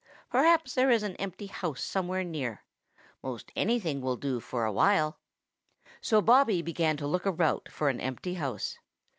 [0.31, 2.63] Perhaps there is an empty house somewhere near.
[3.21, 5.19] Most anything will do for awhile."
[6.01, 8.79] So Bobby began to look about for an empty house.